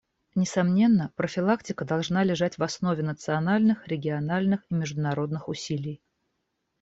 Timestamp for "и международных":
4.71-5.47